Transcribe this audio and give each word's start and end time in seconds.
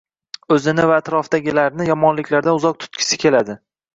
Oʻzini 0.53 0.85
va 0.91 0.95
atrofidagilarni 1.01 1.87
yomonliklardan 1.89 2.57
uzoq 2.61 2.79
tutgisi 2.85 3.23
keladi. 3.25 3.59